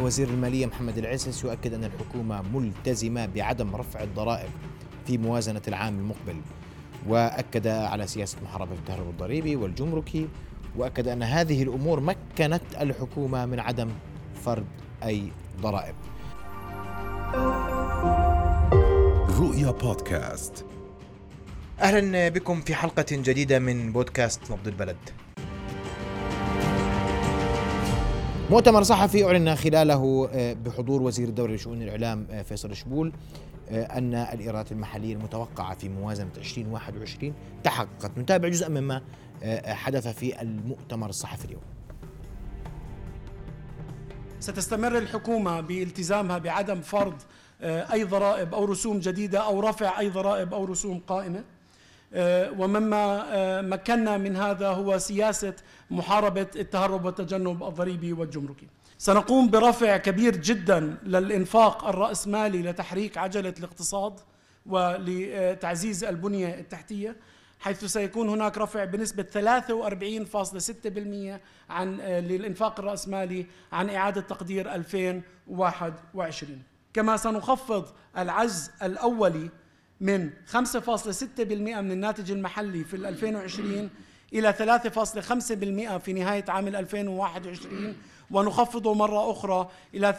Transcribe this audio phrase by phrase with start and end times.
[0.00, 4.50] وزير المالية محمد العسس يؤكد أن الحكومة ملتزمة بعدم رفع الضرائب
[5.06, 6.36] في موازنة العام المقبل.
[7.08, 10.28] وأكد على سياسة محاربة التهرب الضريبي والجمركي
[10.76, 13.88] وأكد أن هذه الأمور مكنت الحكومة من عدم
[14.44, 14.66] فرض
[15.04, 15.94] أي ضرائب.
[19.40, 20.64] رؤيا بودكاست.
[21.80, 24.96] أهلا بكم في حلقة جديدة من بودكاست نبض البلد.
[28.50, 33.12] مؤتمر صحفي أعلن خلاله آه، بحضور وزير الدولة لشؤون الإعلام آه، فيصل شبول
[33.68, 38.18] آه، أن الإيرادات المحلية المتوقعة في موازنة 2021 تحققت.
[38.18, 39.02] نتابع جزءا مما
[39.66, 41.62] حدث في المؤتمر الصحفي اليوم.
[44.40, 47.14] ستستمر الحكومة بالتزامها بعدم فرض
[47.62, 51.44] أي ضرائب أو رسوم جديدة أو رفع أي ضرائب أو رسوم قائمة؟
[52.14, 55.54] ومما آه، مكنا من هذا هو سياسة
[55.90, 58.68] محاربة التهرب والتجنب الضريبي والجمركي.
[58.98, 64.20] سنقوم برفع كبير جدا للإنفاق الرأسمالي لتحريك عجلة الاقتصاد
[64.66, 67.16] ولتعزيز البنية التحتية
[67.60, 76.62] حيث سيكون هناك رفع بنسبة 43.6% عن آه، للإنفاق الرأسمالي عن إعادة تقدير 2021
[76.94, 77.86] كما سنخفض
[78.18, 79.48] العجز الأولي
[80.00, 83.90] من 5.6% من الناتج المحلي في 2020
[84.32, 87.96] إلى 3.5% في نهاية عام 2021
[88.30, 90.14] ونخفضه مرة أخرى إلى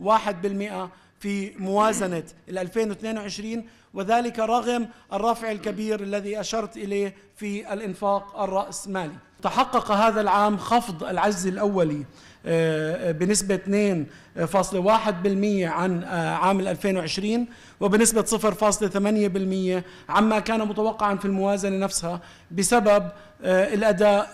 [0.00, 3.64] 3.1% في موازنة 2022
[3.94, 9.14] وذلك رغم الرفع الكبير الذي أشرت إليه في الإنفاق الرأسمالي.
[9.44, 12.04] تحقق هذا العام خفض العجز الأولي
[12.46, 17.46] آه، بنسبة 2.1% عن آه، عام 2020
[17.80, 22.20] وبنسبة 0.8% عما كان متوقعا في الموازنة نفسها
[22.50, 23.08] بسبب
[23.42, 24.30] آه، الأداء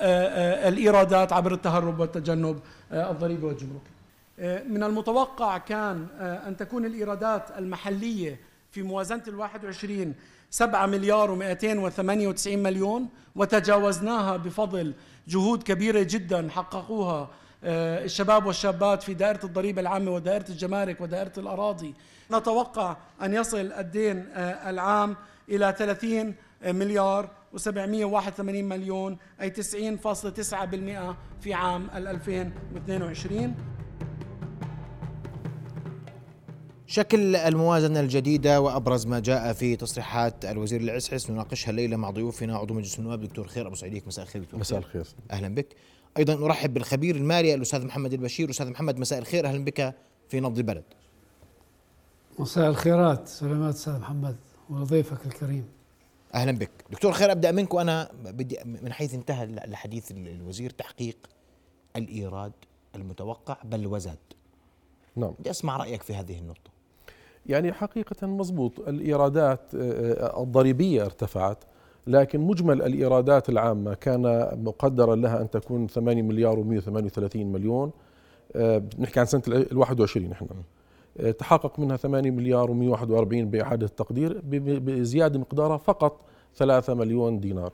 [0.68, 2.60] الإيرادات عبر التهرب والتجنب
[2.92, 3.90] الضريبي والجمركي
[4.68, 8.40] من المتوقع كان أن تكون الإيرادات المحلية
[8.72, 10.14] في موازنة الواحد وعشرين
[10.50, 14.94] 7 مليار و298 مليون وتجاوزناها بفضل
[15.28, 17.30] جهود كبيرة جدا حققوها
[17.64, 21.94] آه، الشباب والشابات في دائرة الضريبة العامة ودائرة الجمارك ودائرة الأراضي.
[22.32, 25.16] نتوقع أن يصل الدين آه، العام
[25.48, 33.54] إلى 30 مليار و781 مليون أي 90.9% في عام 2022
[36.90, 42.74] شكل الموازنة الجديدة وأبرز ما جاء في تصريحات الوزير العسعس نناقشها الليلة مع ضيوفنا عضو
[42.74, 43.20] مجلس النواب.
[43.20, 45.06] دكتور خير أبو سعيديك مساء الخير دكتور مساء الخير.
[45.30, 45.66] أهلا بك.
[46.16, 48.50] أيضا نرحب بالخبير المالي الأستاذ محمد البشير.
[48.50, 49.46] أستاذ محمد مساء الخير.
[49.46, 49.94] أهلا بك
[50.28, 50.84] في نبض البلد.
[52.38, 53.28] مساء الخيرات.
[53.28, 54.36] سلامات أستاذ محمد
[54.70, 55.64] وضيفك الكريم.
[56.34, 56.70] أهلا بك.
[56.90, 61.16] دكتور خير أبدأ منك وأنا بدي من حيث انتهى الحديث الوزير تحقيق
[61.96, 62.52] الإيراد
[62.94, 64.18] المتوقع بل وزاد.
[65.16, 65.34] نعم.
[65.38, 66.79] بدي أسمع رأيك في هذه النقطة.
[67.46, 68.88] يعني حقيقة مضبوط.
[68.88, 71.58] الإيرادات آه، آه، الضريبية ارتفعت
[72.06, 77.90] لكن مجمل الإيرادات العامة كان مقدرا لها أن تكون 8 مليار و138 مليون.
[78.56, 80.46] آه، نحكي عن سنة ال 21 نحن
[81.38, 86.20] تحقق منها 8 مليار و141 بإعادة التقدير بزيادة مقدارها فقط
[86.56, 87.72] 3 مليون دينار.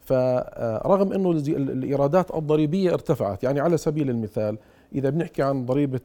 [0.00, 4.58] فرغم أنه الإيرادات الضريبية ارتفعت يعني على سبيل المثال
[4.94, 6.00] إذا بنحكي عن ضريبة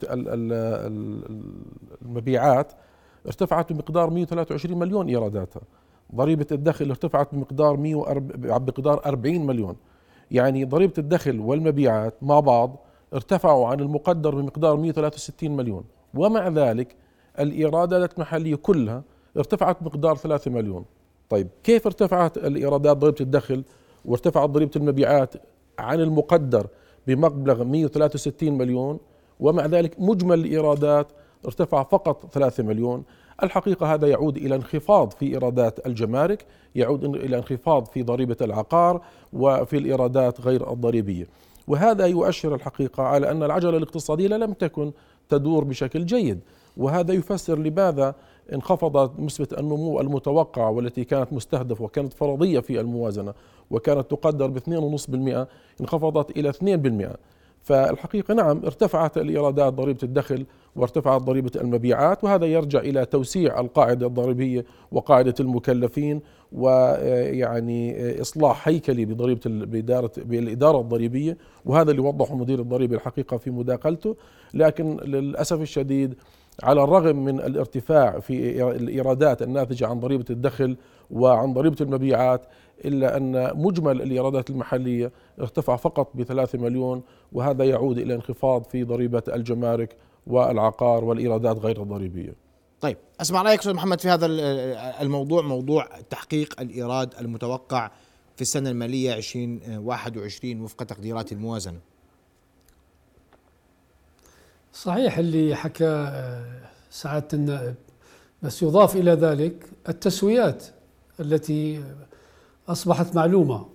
[2.01, 2.71] المبيعات
[3.27, 5.61] ارتفعت بمقدار 123 مليون إيراداتها.
[6.15, 8.27] ضريبة الدخل ارتفعت بمقدار 140
[8.59, 9.75] بمقدار 40 مليون.
[10.31, 15.83] يعني ضريبة الدخل والمبيعات مع بعض ارتفعوا عن المقدر بمقدار 163 مليون.
[16.13, 16.95] ومع ذلك
[17.39, 19.03] الإيرادات المحلية كلها
[19.37, 20.85] ارتفعت بمقدار 3 مليون.
[21.29, 23.63] طيب كيف ارتفعت الإيرادات ضريبة الدخل
[24.05, 25.33] وارتفعت ضريبة المبيعات
[25.79, 26.67] عن المقدر
[27.07, 28.99] بمبلغ 163 مليون؟
[29.39, 31.07] ومع ذلك مجمل الإيرادات
[31.45, 33.03] ارتفع فقط 3 مليون.
[33.43, 39.01] الحقيقة هذا يعود إلى انخفاض في إيرادات الجمارك يعود إلى انخفاض في ضريبة العقار
[39.33, 41.27] وفي الإيرادات غير الضريبية.
[41.67, 44.91] وهذا يؤشر الحقيقة على أن العجلة الاقتصادية لم تكن
[45.29, 46.39] تدور بشكل جيد.
[46.77, 48.15] وهذا يفسر لماذا
[48.53, 53.33] انخفضت نسبة النمو المتوقعة والتي كانت مستهدفة وكانت فرضية في الموازنة
[53.71, 55.47] وكانت تقدر ب 2.5%
[55.81, 57.17] انخفضت إلى 2%
[57.63, 64.65] فالحقيقة نعم ارتفعت الإيرادات ضريبة الدخل وارتفعت ضريبة المبيعات وهذا يرجع إلى توسيع القاعدة الضريبية
[64.91, 66.21] وقاعدة المكلفين
[66.51, 74.15] ويعني إصلاح هيكلي بضريبة بإدارة بالإدارة الضريبية وهذا اللي وضحه مدير الضريبة الحقيقة في مداخلته.
[74.53, 76.15] لكن للأسف الشديد
[76.63, 80.77] على الرغم من الارتفاع في الإيرادات الناتجة عن ضريبة الدخل
[81.11, 82.41] وعن ضريبة المبيعات
[82.85, 89.23] إلا أن مجمل الإيرادات المحلية ارتفع فقط بثلاثة مليون وهذا يعود إلى انخفاض في ضريبة
[89.27, 89.95] الجمارك
[90.27, 92.35] والعقار والإيرادات غير الضريبية.
[92.81, 94.25] طيب أسمع رأيك أستاذ محمد في هذا
[95.01, 97.91] الموضوع موضوع تحقيق الإيراد المتوقع
[98.35, 101.79] في السنة المالية 2021 وفق تقديرات الموازنة.
[104.73, 107.75] صحيح اللي حكى آه، سعادة النائب
[108.43, 110.63] بس يضاف إلى ذلك التسويات
[111.19, 111.83] التي
[112.67, 113.65] أصبحت معلومة.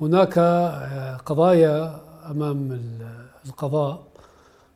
[0.00, 2.00] هناك آه، قضايا
[2.30, 2.80] أمام
[3.46, 4.06] القضاء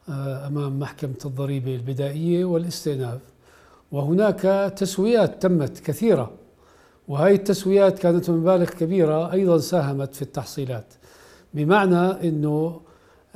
[0.09, 3.21] آه، أمام محكمة الضريبة البدائية والاستئناف
[3.93, 6.31] وهناك تسويات تمت كثيرة
[7.09, 10.87] وهذه التسويات كانت بمبالغ كبيرة أيضا ساهمت في التحصيلات.
[11.55, 12.81] بمعنى آه،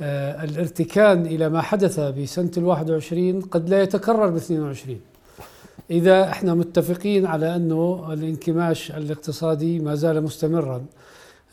[0.01, 5.01] الارتكان إلى ما حدث بسنة الواحد وعشرين قد لا يتكرر باثنين وعشرين.
[5.91, 10.85] إذا إحنا متفقين على أنه الانكماش الاقتصادي ما زال مستمرا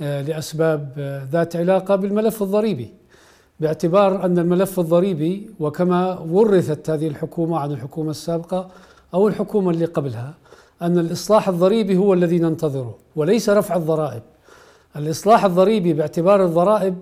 [0.01, 2.95] آه، لأسباب آه، ذات علاقة بالملف الضريبي.
[3.61, 8.69] باعتبار أن الملف الضريبي وكما ورثت هذه الحكومة عن الحكومة السابقة
[9.15, 10.35] أو الحكومة اللي قبلها
[10.83, 14.23] أن الإصلاح الضريبي هو الذي ننتظره وليس رفع الضرائب.
[14.97, 16.95] الإصلاح الضريبي باعتبار الضرائب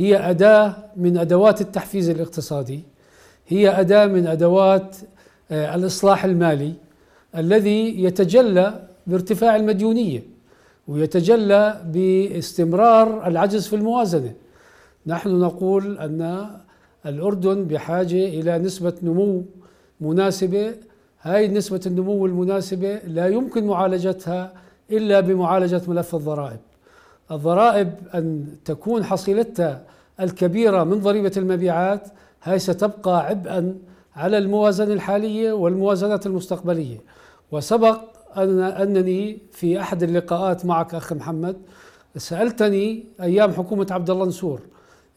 [0.00, 2.80] هي أداة من أدوات التحفيز الاقتصادي
[3.48, 4.96] هي أداة من أدوات
[5.50, 6.72] آه، الإصلاح المالي
[7.36, 10.22] الذي يتجلى بارتفاع المديونية
[10.88, 14.32] ويتجلى باستمرار العجز في الموازنة.
[15.06, 16.50] نحن نقول أن
[17.06, 19.42] الأردن بحاجة إلى نسبة نمو
[20.00, 20.74] مناسبة.
[21.22, 24.52] هاي نسبة النمو المناسبة لا يمكن معالجتها
[24.90, 26.60] إلا بمعالجة ملف الضرائب.
[27.30, 29.82] الضرائب أن تكون حصيلتها
[30.20, 32.08] الكبيرة من ضريبة المبيعات
[32.42, 33.74] هاي ستبقى عبئا
[34.16, 36.98] على الموازنة الحالية والموازنات المستقبلية.
[37.52, 38.00] وسبق
[38.36, 41.56] أن أنني في أحد اللقاءات معك أخ محمد
[42.16, 44.60] سألتني أيام حكومة عبد الله نسور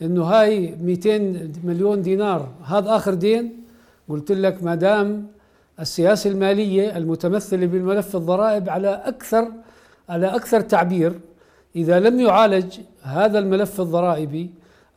[0.01, 3.63] إنه هاي 200 مليون دينار هذا آخر دين؟
[4.09, 5.27] قلت لك ما دام
[5.79, 9.51] السياسة المالية المتمثلة بالملف الضرائب على أكثر
[10.09, 11.13] على أكثر تعبير
[11.75, 14.49] إذا لم يعالج هذا الملف الضرائبي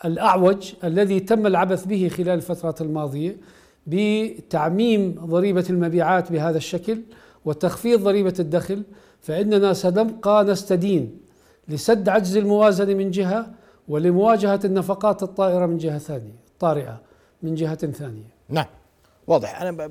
[0.04, 3.36] الأعوج الذي تم العبث به خلال الفترات الماضية
[3.86, 7.00] بتعميم ضريبة المبيعات بهذا الشكل
[7.44, 8.82] وتخفيض ضريبة الدخل
[9.20, 11.18] فإننا سنبقى نستدين
[11.68, 13.46] لسد عجز الموازنة من جهة
[13.88, 17.00] ولمواجهة النفقات الطائرة من جهة ثانية طارئة
[17.42, 18.28] من جهة ثانية.
[18.48, 18.66] نعم.
[19.26, 19.62] واضح.
[19.62, 19.90] أنا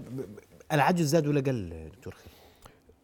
[0.72, 2.35] العجز زاد ولا قل دكتور خير؟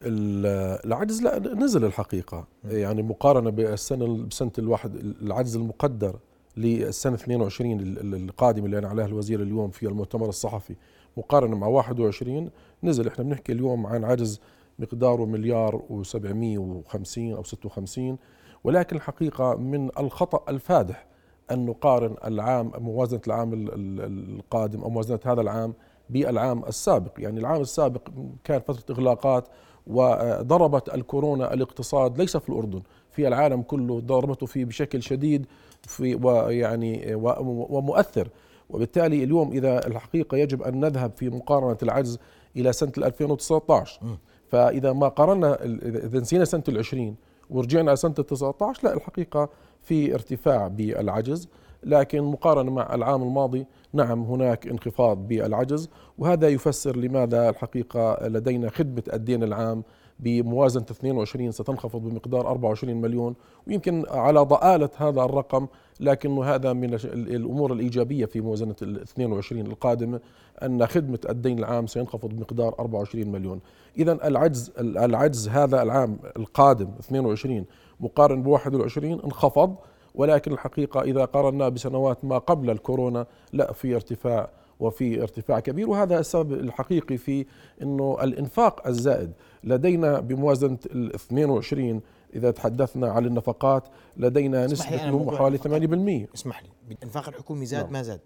[0.03, 2.47] العجز لا نزل الحقيقة.
[2.63, 6.19] يعني مقارنة بالسنة بسنة الواحد العجز المقدر
[6.57, 7.79] للسنة 22
[8.13, 10.75] القادمه اللي أنا عليها الوزير اليوم في المؤتمر الصحفي.
[11.17, 12.49] مقارنة مع 21
[12.83, 13.07] نزل.
[13.07, 14.41] إحنا بنحكي اليوم عن عجز
[14.79, 18.17] مقداره مليار و750 أو 56
[18.63, 21.07] ولكن الحقيقة من الخطأ الفادح
[21.51, 25.73] أن نقارن العام موازنة العام القادم أو موازنة هذا العام
[26.09, 27.11] بالعام السابق.
[27.17, 28.01] يعني العام السابق
[28.43, 29.47] كان فترة إغلاقات
[29.87, 32.81] وضربت الكورونا الاقتصاد ليس في الأردن
[33.11, 35.45] في العالم كله ضربته فيه بشكل شديد
[35.81, 38.29] في ويعني ومؤثر.
[38.69, 42.19] وبالتالي اليوم إذا الحقيقة يجب أن نذهب في مقارنة العجز
[42.55, 44.01] إلى سنة 2019
[44.49, 47.15] فإذا ما قارنا إذا نسينا سنة العشرين
[47.49, 49.49] ورجعنا سنة 19 لا الحقيقة
[49.81, 51.47] في ارتفاع بالعجز.
[51.83, 59.03] لكن مقارنة مع العام الماضي نعم هناك انخفاض بالعجز وهذا يفسر لماذا الحقيقة لدينا خدمة
[59.13, 59.83] الدين العام
[60.19, 63.35] بموازنة 22 ستنخفض بمقدار 24 مليون
[63.67, 65.67] ويمكن على ضآلة هذا الرقم
[65.99, 70.19] لكن هذا من الأمور الإيجابية في موازنة 22 القادمة
[70.63, 73.59] أن خدمة الدين العام سينخفض بمقدار 24 مليون.
[73.97, 77.65] إذا العجز العجز هذا العام القادم 22
[77.99, 79.75] مقارن ب 21 انخفض
[80.15, 84.49] ولكن الحقيقة إذا قارنا بسنوات ما قبل الكورونا لا في ارتفاع
[84.79, 87.45] وفي ارتفاع كبير وهذا السبب الحقيقي في
[87.81, 89.31] إنه الإنفاق الزائد.
[89.63, 92.01] لدينا بموازنة ال 22
[92.35, 93.83] إذا تحدثنا عن النفقات
[94.17, 97.93] لدينا نسبة نمو حوالي 8% اسمح لي الإنفاق الحكومي زاد؟ نعم.
[97.93, 98.21] ما زاد.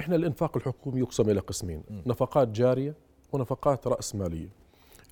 [0.00, 2.02] إحنا الإنفاق الحكومي يقسم إلى قسمين م.
[2.06, 2.94] نفقات جارية
[3.32, 4.48] ونفقات رأس مالية.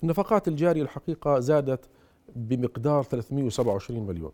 [0.03, 1.85] النفقات الجارية الحقيقة زادت
[2.35, 4.31] بمقدار 327 مليون.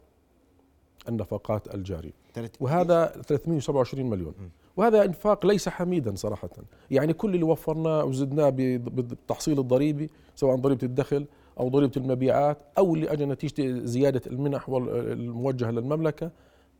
[1.09, 2.11] النفقات الجارية.
[2.59, 4.33] وهذا 327 مليون.
[4.77, 6.49] وهذا إنفاق ليس حميدا صراحة.
[6.91, 11.25] يعني كل اللي وفرناه وزدناه بالتحصيل الضريبي سواء ضريبة الدخل
[11.59, 16.31] أو ضريبة المبيعات أو اللي أجى نتيجة زيادة المنح الموجهة للمملكة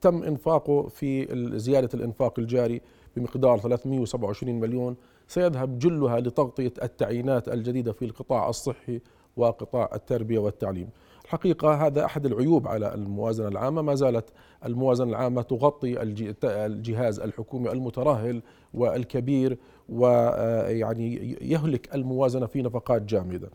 [0.01, 1.27] تم إنفاقه في
[1.59, 2.81] زيادة الإنفاق الجاري
[3.15, 4.95] بمقدار 327 مليون.
[5.27, 9.01] سيذهب جلها لتغطية التعيينات الجديدة في القطاع الصحي
[9.37, 10.89] وقطاع التربية والتعليم.
[11.25, 13.81] الحقيقة هذا أحد العيوب على الموازنة العامة.
[13.81, 14.29] ما زالت
[14.65, 16.01] الموازنة العامة تغطي
[16.43, 18.41] الجهاز الحكومي المترهل
[18.73, 19.57] والكبير
[19.89, 23.49] ويعني يهلك الموازنة في نفقات جامدة.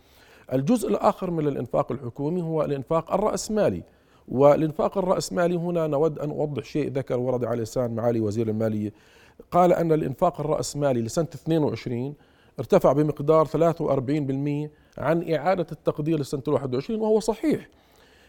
[0.53, 3.83] الجزء الآخر من الإنفاق الحكومي هو الإنفاق الرأسمالي.
[4.29, 8.93] والإنفاق الرأسمالي هنا نود أن أوضح شيء ذكر ورد على لسان معالي وزير المالية.
[9.51, 12.15] قال أن الإنفاق الرأسمالي لسنة 22
[12.59, 17.69] ارتفع بمقدار 43% عن إعادة التقدير لسنة 21 وهو صحيح.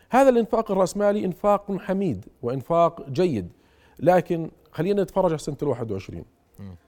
[0.10, 3.52] هذا الإنفاق الرأسمالي إنفاق حميد وإنفاق جيد.
[4.00, 6.26] لكن خلينا نتفرج على سنة 21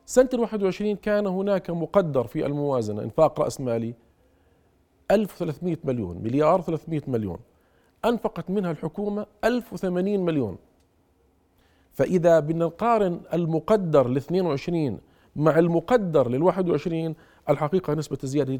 [0.06, 3.94] سنة 21 كان هناك مقدر في الموازنة إنفاق رأسمالي
[5.12, 7.38] 1300 مليون مليار 300 مليون.
[8.06, 10.58] أنفقت منها الحكومة 1080 مليون.
[11.94, 15.00] فإذا بدنا نقارن المقدر ل 22
[15.36, 17.15] مع المقدر لل 21
[17.50, 18.60] الحقيقة نسبة الزيادة هي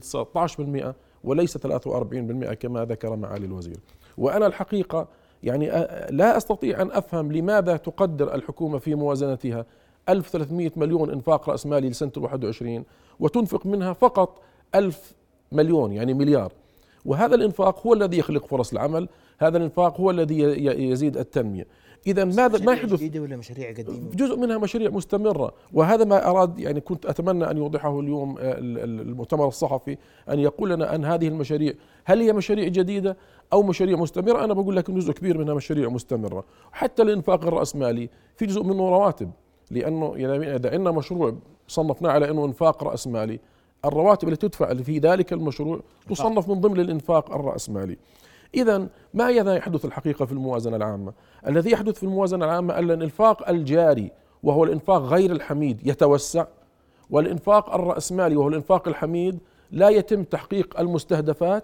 [0.92, 3.78] 19% وليس 43% كما ذكر معالي الوزير.
[4.18, 5.08] وأنا الحقيقة
[5.44, 5.68] يعني
[6.10, 9.66] لا أستطيع أن أفهم لماذا تقدر الحكومة في موازنتها.
[10.10, 12.84] 1300 مليون إنفاق رأس مالي لسنة 21
[13.20, 14.42] وتنفق منها فقط
[14.76, 15.14] 1000
[15.52, 16.52] مليون يعني مليار.
[17.06, 20.40] وهذا الإنفاق هو الذي يخلق فرص العمل هذا الإنفاق هو الذي
[20.90, 21.68] يزيد التنمية.
[22.08, 26.60] إذا ماذا ما يحدث؟ جديدة ولا مشاريع قديمة؟ جزء منها مشاريع مستمرة وهذا ما أراد
[26.60, 29.98] يعني كنت أتمنى أن يوضحه اليوم المؤتمر الصحفي
[30.30, 31.74] أن يقول لنا أن هذه المشاريع.
[32.06, 33.18] هل هي مشاريع جديدة
[33.54, 36.44] أو مشاريع مستمرة؟ أنا بقول لك جزء كبير منها مشاريع مستمرة.
[36.72, 39.32] حتى الإنفاق الرأسمالي في جزء منه رواتب
[39.72, 41.36] لأنه يعني إذا عندنا مشروع
[41.68, 43.40] صنفناه على أنه إنفاق رأسمالي
[43.86, 47.98] الرواتب التي تدفع في ذلك المشروع تصنف من ضمن الإنفاق الرأسمالي.
[48.56, 51.14] إذا ما يحدث الحقيقة في الموازنة العامة؟
[51.48, 54.12] الذي يحدث في الموازنة العامة أن الإنفاق الجاري
[54.44, 56.46] وهو الإنفاق غير الحميد يتوسع.
[57.10, 59.40] والإنفاق الرأسمالي وهو الإنفاق الحميد
[59.72, 61.64] لا يتم تحقيق المستهدفات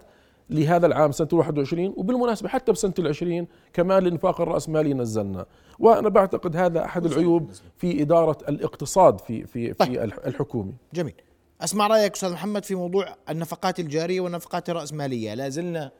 [0.50, 5.46] لهذا العام سنة 21 وبالمناسبة حتى بسنة العشرين كمان الإنفاق الرأسمالي نزلنا.
[5.80, 10.10] وأنا بعتقد هذا أحد العيوب في إدارة الاقتصاد في في طيب.
[10.10, 10.74] في الحكومي.
[10.94, 11.14] جميل.
[11.62, 15.34] أسمع رأيك أستاذ محمد في موضوع النفقات الجارية والنفقات الرأسمالية.
[15.34, 15.92] لا زلنا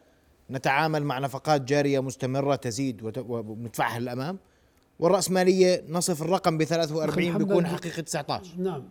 [0.50, 4.38] نتعامل مع نفقات جارية مستمرة تزيد وندفعها للأمام
[5.00, 8.84] والرأسمالية نصف الرقم ب 43 بيكون حقيقة 19 نعم.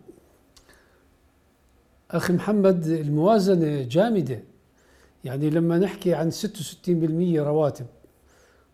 [2.11, 4.43] أخي محمد الموازنة جامدة.
[5.23, 6.37] يعني لما نحكي عن 66%
[7.37, 7.85] رواتب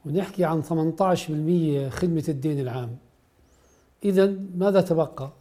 [0.05, 2.98] ونحكي عن 18% خدمة الدين العام
[4.03, 5.34] اذا ماذا تبقى؟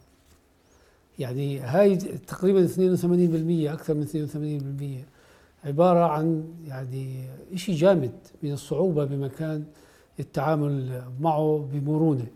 [1.19, 2.77] يعني هاي تقريبا 82%
[3.73, 4.07] أكثر من
[5.03, 5.16] 82%
[5.65, 8.11] عبارة عن يعني شيء جامد
[8.43, 9.63] من الصعوبة بمكان
[10.19, 12.27] التعامل معه بمرونة.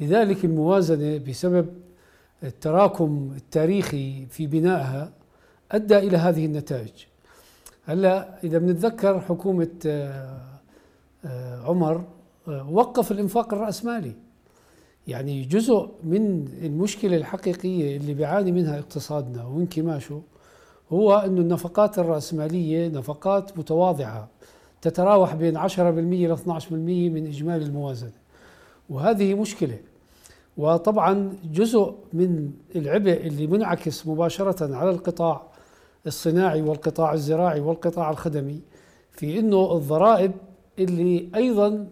[0.00, 1.66] لذلك الموازنة بسبب
[2.42, 5.12] التراكم التاريخي في بنائها
[5.72, 6.92] أدى إلى هذه النتائج.
[7.84, 12.04] هلأ إذا بنتذكر حكومة آه، عمر
[12.48, 14.12] آه، وقف الإنفاق الرأسمالي.
[15.08, 20.22] يعني جزء من المشكلة الحقيقية اللي بيعاني منها اقتصادنا وانكماشه
[20.92, 24.28] هو أن النفقات الرأسمالية نفقات متواضعة
[24.82, 26.72] تتراوح بين 10% إلى 12%
[27.10, 28.12] من إجمالي الموازنة.
[28.90, 29.78] وهذه مشكلة.
[30.56, 35.42] وطبعا جزء من العبء اللي منعكس مباشرة على القطاع
[36.06, 38.60] الصناعي والقطاع الزراعي والقطاع الخدمي
[39.12, 40.32] في إنه الضرائب
[40.78, 41.86] اللي أيضا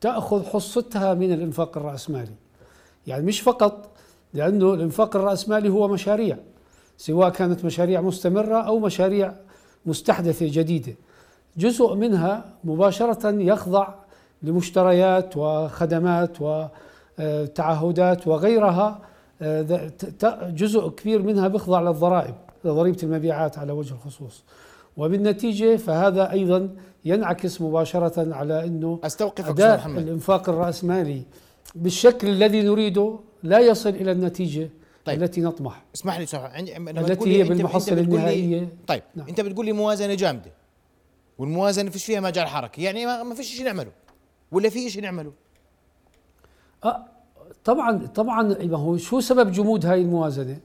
[0.00, 2.34] تأخذ حصتها من الإنفاق الرأسمالي.
[3.06, 3.90] يعني مش فقط
[4.34, 6.38] لأنه الإنفاق الرأسمالي هو مشاريع.
[6.96, 9.32] سواء كانت مشاريع مستمرة أو مشاريع
[9.86, 10.94] مستحدثة جديدة.
[11.56, 13.88] جزء منها مباشرة يخضع
[14.42, 16.36] لمشتريات وخدمات
[17.20, 19.00] وتعهدات وغيرها
[20.42, 22.34] جزء كبير منها بيخضع للضرائب
[22.64, 24.42] لضريبة المبيعات على وجه الخصوص.
[24.96, 26.68] وبالنتيجة فهذا أيضا
[27.04, 31.22] ينعكس مباشرة على أنه أستوقفك أداء الإنفاق الرأسمالي
[31.74, 34.70] بالشكل الذي نريده لا يصل إلى النتيجة
[35.04, 35.22] طيب.
[35.22, 39.28] التي نطمح اسمح لي صراحة التي هي بالمحصله النهائية طيب نعم.
[39.28, 40.50] أنت بتقول لي موازنة جامدة
[41.38, 43.90] والموازنة فيش فيها مجال حركة يعني ما فيش شيء نعمله
[44.52, 45.32] ولا في شيء نعمله
[46.84, 47.04] أه
[47.64, 50.58] طبعا طبعا ما هو شو سبب جمود هذه الموازنة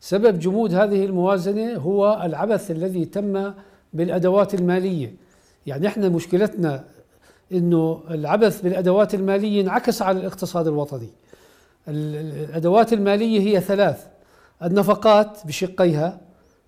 [0.00, 3.52] سبب جمود هذه الموازنة هو العبث الذي تم
[3.92, 5.14] بالأدوات المالية
[5.66, 6.84] يعني إحنا مشكلتنا
[7.52, 11.08] إنه العبث بالأدوات المالية انعكس على الاقتصاد الوطني.
[11.88, 14.06] الأدوات المالية هي ثلاث.
[14.62, 16.20] النفقات بشقيها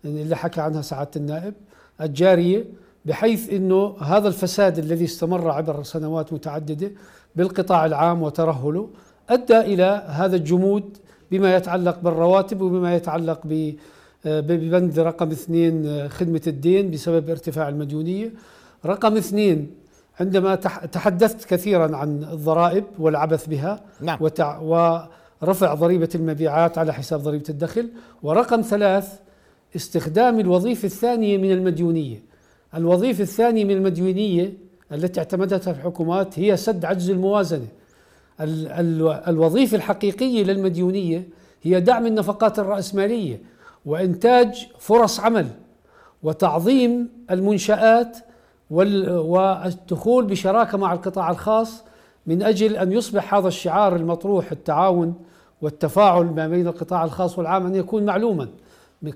[0.05, 1.55] اللي حكى عنها سعادة النائب.
[2.01, 2.65] الجارية
[3.05, 6.91] بحيث إنه هذا الفساد الذي استمر عبر سنوات متعددة
[7.37, 8.89] بالقطاع العام وترهله
[9.29, 10.97] أدى إلى هذا الجمود
[11.31, 13.73] بما يتعلق بالرواتب وبما يتعلق ب
[14.25, 18.33] ببند رقم اثنين آه، خدمة الدين بسبب ارتفاع المديونية.
[18.87, 19.71] رقم اثنين
[20.21, 20.55] عندما
[20.93, 24.19] تحدثت كثيرا عن الضرائب والعبث بها نعم.
[24.21, 27.89] وتع ورفع ضريبة المبيعات على حساب ضريبة الدخل
[28.23, 29.19] ورقم ثلاث
[29.77, 32.23] استخدام الوظيفة الثانية من المديونية
[32.75, 34.53] الوظيفة الثانية من المديونية
[34.93, 37.67] التي اعتمدتها الحكومات هي سد عجز الموازنة
[39.29, 41.29] الوظيفة الحقيقية للمديونية
[41.63, 43.41] هي دعم النفقات الرأسمالية
[43.87, 45.47] وإنتاج فرص عمل
[46.23, 48.19] وتعظيم المنشآت
[48.71, 51.85] والدخول بشراكة مع القطاع الخاص
[52.27, 55.15] من أجل أن يصبح هذا الشعار المطروح التعاون
[55.63, 58.49] والتفاعل ما بين القطاع الخاص والعام أن يكون معلوما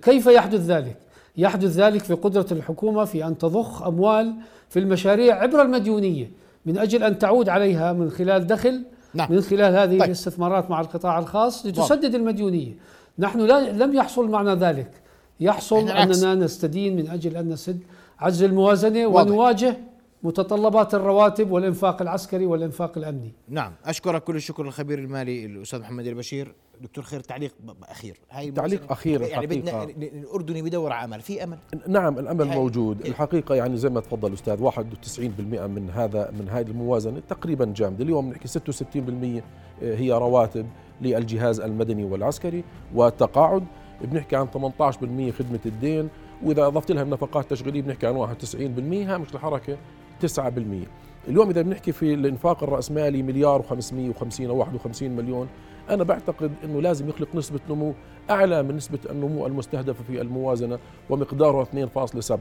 [0.03, 0.97] كيف يحدث ذلك؟
[1.37, 4.35] يحدث ذلك في قدرة الحكومة في أن تضخ أموال
[4.69, 6.31] في المشاريع عبر المديونية
[6.67, 9.33] من أجل أن تعود عليها من خلال دخل نعم.
[9.33, 10.03] من خلال هذه طيب.
[10.03, 12.73] الاستثمارات مع القطاع الخاص لتسدد المديونية
[13.19, 14.91] نحن لا لم يحصل معنا ذلك
[15.41, 17.81] يحصل أننا نستدين من أجل أن نسد
[18.23, 19.31] عجز الموازنة واضح.
[19.31, 19.77] ونواجه
[20.23, 23.33] متطلبات الرواتب والإنفاق العسكري والإنفاق الأمني.
[23.49, 26.55] نعم أشكرك كل الشكر الخبير المالي الأستاذ محمد البشير.
[26.81, 27.55] دكتور خير تعليق
[27.89, 28.21] أخير.
[28.31, 31.21] هاي تعليق أخير يعني بدنا الأردني بدور عمل.
[31.21, 33.07] في أمل؟ نعم الأمل موجود.
[33.07, 38.05] الحقيقة يعني زي ما تفضل أستاذ 91% من هذا من هذه الموازنة تقريبا جامدة.
[38.05, 39.43] اليوم نحكي 66%
[39.83, 40.67] هي رواتب
[41.01, 42.65] للجهاز المدني والعسكري.
[42.95, 43.65] والتقاعد
[44.01, 46.09] بنحكي عن 18% خدمة الدين
[46.45, 48.59] وإذا أضفت لها النفقات التشغيليه بنحكي عن 91%
[48.93, 49.77] هامش الحركة
[50.37, 50.41] 9%
[51.29, 55.49] اليوم إذا بنحكي في الإنفاق الرأسمالي مليار و550 أو 51 مليون
[55.91, 57.95] أنا بعتقد أنه لازم يخلق نسبة نمو
[58.31, 60.79] أعلى من نسبة النمو المستهدفة في الموازنة
[61.11, 61.69] ومقداره
[62.21, 62.33] 2.7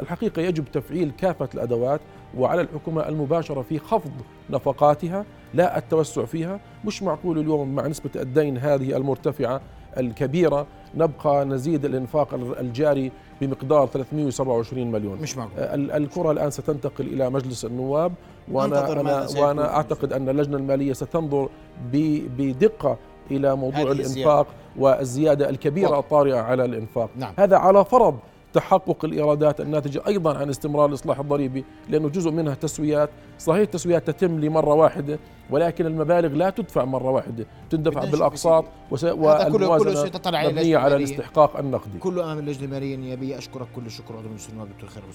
[0.00, 2.00] الحقيقة يجب تفعيل كافة الأدوات
[2.36, 4.12] وعلى الحكومة المباشرة في خفض
[4.50, 5.24] نفقاتها
[5.54, 6.60] لا التوسع فيها.
[6.84, 9.60] مش معقول اليوم مع نسبة الدين هذه المرتفعة
[9.98, 15.18] الكبيرة نبقى نزيد الإنفاق الجاري بمقدار 327 مليون.
[15.18, 15.90] مش معقول.
[15.90, 18.12] الكرة الآن ستنتقل إلى مجلس النواب
[18.52, 21.48] وأنا أنا وأنا أعتقد أن اللجنة المالية ستنظر
[22.38, 22.96] بدقة
[23.30, 24.46] إلى موضوع الإنفاق
[24.78, 27.10] والزيادة الكبيرة الطارئة على الإنفاق.
[27.16, 27.32] نعم.
[27.38, 28.18] هذا على فرض
[28.52, 33.10] تحقق الإيرادات الناتجة أيضا عن استمرار الإصلاح الضريبي لأنه جزء منها تسويات.
[33.38, 35.18] صحيح التسويات تتم لمرة واحدة
[35.50, 37.46] ولكن المبالغ لا تدفع مرة واحدة.
[37.70, 41.98] تندفع بالأقساط والموازنة مبنية على الاستحقاق النقدي.
[41.98, 45.12] كله أمام اللجنة المالية النيابية أشكرك كل الشكر عضو مجلس النواب دكتور خير أبو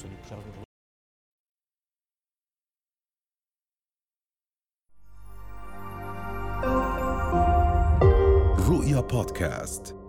[8.70, 10.03] رؤيا بودكاست.